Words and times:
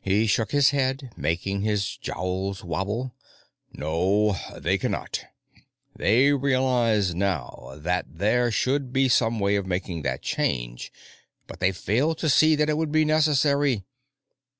He 0.00 0.26
shook 0.26 0.50
his 0.50 0.70
head, 0.70 1.12
making 1.16 1.60
his 1.62 1.96
jowls 1.96 2.64
wobble. 2.64 3.14
"No, 3.72 4.36
they 4.58 4.76
cannot. 4.78 5.26
They 5.94 6.32
realize 6.32 7.14
now 7.14 7.74
that 7.76 8.06
there 8.18 8.50
should 8.50 8.92
be 8.92 9.08
some 9.08 9.38
way 9.38 9.54
of 9.54 9.64
making 9.64 10.02
that 10.02 10.22
change, 10.22 10.92
but 11.46 11.60
they 11.60 11.70
failed 11.70 12.18
to 12.18 12.28
see 12.28 12.56
that 12.56 12.68
it 12.68 12.76
would 12.76 12.90
be 12.90 13.04
necessary. 13.04 13.84